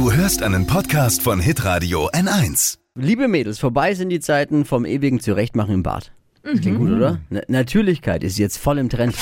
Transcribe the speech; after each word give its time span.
Du 0.00 0.10
hörst 0.10 0.42
einen 0.42 0.66
Podcast 0.66 1.20
von 1.20 1.40
Hitradio 1.40 2.08
N1. 2.08 2.78
Liebe 2.94 3.28
Mädels, 3.28 3.58
vorbei 3.58 3.92
sind 3.92 4.08
die 4.08 4.18
Zeiten 4.18 4.64
vom 4.64 4.86
ewigen 4.86 5.20
Zurechtmachen 5.20 5.74
im 5.74 5.82
Bad. 5.82 6.10
Das 6.42 6.62
klingt 6.62 6.78
gut, 6.78 6.90
oder? 6.90 7.20
Na 7.28 7.42
Natürlichkeit 7.48 8.24
ist 8.24 8.38
jetzt 8.38 8.56
voll 8.56 8.78
im 8.78 8.88
Trend. 8.88 9.14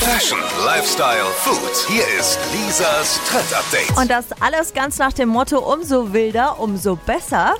Fashion, 0.00 0.38
Lifestyle, 0.64 1.24
Food. 1.36 1.86
Hier 1.88 2.04
ist 2.18 2.38
Lisas 2.54 3.20
Trend 3.28 3.52
Update. 3.54 3.98
Und 3.98 4.10
das 4.10 4.26
alles 4.40 4.72
ganz 4.72 4.96
nach 4.98 5.12
dem 5.12 5.28
Motto: 5.28 5.58
umso 5.58 6.14
wilder, 6.14 6.58
umso 6.58 6.96
besser. 6.96 7.54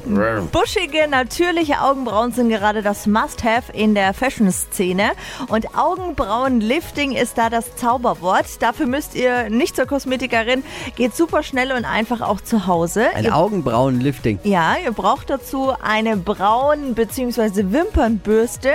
Buschige, 0.51 1.07
natürliche 1.09 1.83
Augenbrauen 1.83 2.33
sind 2.33 2.49
gerade 2.49 2.81
das 2.83 3.07
Must-Have 3.07 3.73
in 3.73 3.95
der 3.95 4.15
Fashion-Szene. 4.15 5.11
Und 5.49 5.77
Augenbrauenlifting 5.77 7.13
ist 7.13 7.37
da 7.37 7.51
das 7.51 7.77
Zauberwort. 7.77 8.47
Dafür 8.61 8.87
müsst 8.87 9.15
ihr 9.15 9.51
nicht 9.51 9.77
zur 9.77 9.85
Kosmetikerin. 9.85 10.65
Geht 10.97 11.15
super 11.15 11.43
schnell 11.43 11.73
und 11.73 11.85
einfach 11.85 12.23
auch 12.23 12.41
zu 12.41 12.67
Hause. 12.67 13.09
Ein 13.15 13.31
Augenbrauenlifting. 13.31 14.41
Ja, 14.45 14.77
ihr 14.83 14.93
braucht 14.93 15.29
dazu 15.29 15.75
eine 15.83 16.17
Brauen- 16.17 16.95
bzw. 16.95 17.71
Wimpernbürste 17.71 18.73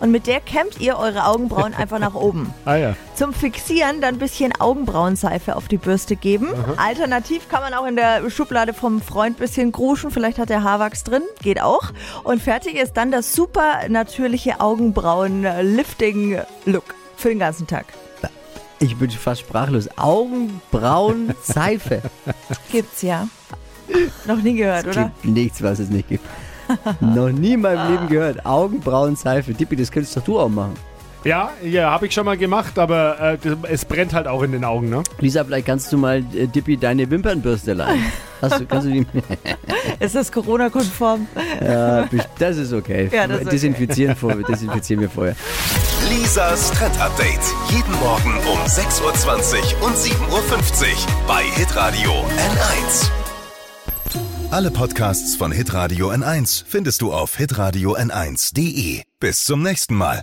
und 0.00 0.10
mit 0.10 0.26
der 0.26 0.40
kämmt 0.40 0.80
ihr 0.80 0.98
eure 0.98 1.24
Augenbrauen 1.24 1.72
einfach 1.78 1.98
nach 1.98 2.14
oben. 2.14 2.52
Ah 2.66 2.76
ja. 2.76 2.94
Zum 3.16 3.32
Fixieren 3.32 4.00
dann 4.02 4.16
ein 4.16 4.18
bisschen 4.18 4.52
Augenbrauenseife 4.60 5.56
auf 5.56 5.68
die 5.68 5.78
Bürste 5.78 6.16
geben. 6.16 6.48
Alternativ 6.76 7.48
kann 7.48 7.62
man 7.62 7.72
auch 7.72 7.86
in 7.86 7.96
der 7.96 8.28
Schublade 8.28 8.74
vom 8.74 9.00
Freund 9.00 9.36
ein 9.36 9.40
bisschen 9.40 9.72
gruschen, 9.72 10.10
vielleicht 10.10 10.36
hat 10.36 10.50
er 10.50 10.62
Haarwachs 10.62 11.02
drin, 11.02 11.22
geht 11.42 11.62
auch. 11.62 11.92
Und 12.24 12.42
fertig 12.42 12.76
ist 12.76 12.98
dann 12.98 13.10
das 13.10 13.34
super 13.34 13.88
natürliche 13.88 14.60
Augenbrauen-Lifting-Look 14.60 16.84
für 17.16 17.30
den 17.30 17.38
ganzen 17.38 17.66
Tag. 17.66 17.86
Ich 18.80 18.94
bin 18.98 19.10
fast 19.10 19.40
sprachlos. 19.40 19.88
Augenbrauenseife. 19.96 22.02
Gibt's 22.70 23.00
ja. 23.00 23.26
Noch 24.26 24.42
nie 24.42 24.56
gehört, 24.56 24.88
oder? 24.88 25.10
Gibt 25.22 25.34
nichts, 25.34 25.62
was 25.62 25.78
es 25.78 25.88
nicht 25.88 26.10
gibt. 26.10 26.26
Noch 27.00 27.30
nie 27.30 27.54
in 27.54 27.62
meinem 27.62 27.92
Leben 27.92 28.08
gehört. 28.08 28.44
Augenbrauenseife. 28.44 29.54
Dippi, 29.54 29.76
das 29.76 29.90
könntest 29.90 30.18
doch 30.18 30.24
du 30.24 30.38
auch 30.38 30.50
machen. 30.50 30.74
Ja, 31.26 31.50
ja, 31.62 31.90
habe 31.90 32.06
ich 32.06 32.14
schon 32.14 32.24
mal 32.24 32.36
gemacht, 32.36 32.78
aber 32.78 33.20
äh, 33.20 33.38
das, 33.42 33.56
es 33.68 33.84
brennt 33.84 34.14
halt 34.14 34.28
auch 34.28 34.42
in 34.42 34.52
den 34.52 34.64
Augen, 34.64 34.88
ne? 34.88 35.02
Lisa, 35.18 35.44
vielleicht 35.44 35.66
kannst 35.66 35.92
du 35.92 35.98
mal 35.98 36.18
äh, 36.34 36.46
Dippi 36.46 36.76
deine 36.76 37.10
Wimpernbürste 37.10 37.72
leihen. 37.72 38.04
Hast 38.40 38.60
du, 38.60 38.66
kannst 38.66 38.86
du 38.86 38.92
die, 38.92 39.06
Ist 39.98 40.14
das 40.14 40.30
Corona-konform? 40.30 41.26
ja, 41.60 42.08
das 42.38 42.58
ist 42.58 42.72
okay. 42.72 43.10
Ja, 43.12 43.26
das 43.26 43.38
ist 43.38 43.42
okay. 43.42 43.50
Desinfizieren, 43.50 44.14
vor, 44.14 44.34
desinfizieren 44.34 45.00
wir 45.00 45.10
vorher. 45.10 45.34
Lisas 46.08 46.70
Trend 46.72 47.00
Update. 47.00 47.40
Jeden 47.70 47.92
Morgen 47.98 48.34
um 48.52 48.58
6.20 48.66 49.80
Uhr 49.80 49.86
und 49.86 49.96
7.50 49.96 50.12
Uhr 50.30 51.26
bei 51.26 51.42
Hitradio 51.42 52.12
N1. 52.12 53.10
Alle 54.52 54.70
Podcasts 54.70 55.34
von 55.34 55.50
Hitradio 55.50 56.10
N1 56.10 56.62
findest 56.66 57.02
du 57.02 57.12
auf 57.12 57.36
hitradio 57.36 57.96
n1.de. 57.96 59.02
Bis 59.18 59.44
zum 59.44 59.62
nächsten 59.62 59.96
Mal. 59.96 60.22